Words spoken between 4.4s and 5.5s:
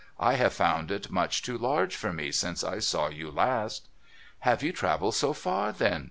Have you travelled so